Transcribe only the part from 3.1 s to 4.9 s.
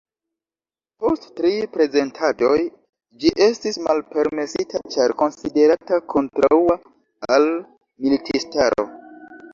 ĝi estis malpermesita